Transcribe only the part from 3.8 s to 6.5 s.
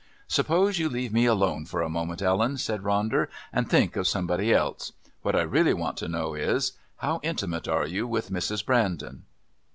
of somebody else. What I really want to know